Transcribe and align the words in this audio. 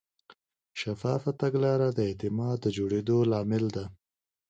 شفافه 0.79 1.31
تګلاره 1.41 1.87
د 1.93 1.99
اعتماد 2.09 2.57
د 2.61 2.65
جوړېدو 2.77 3.17
لامل 3.31 3.65
ده. 3.75 3.85